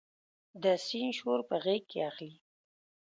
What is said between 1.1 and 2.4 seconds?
شور په غیږ کې اخلي